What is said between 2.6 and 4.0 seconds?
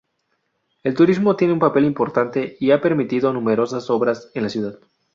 ha permitido numerosas